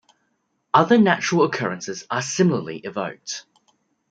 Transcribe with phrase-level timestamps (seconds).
[0.73, 3.45] Other natural occurrences are similarly evoked.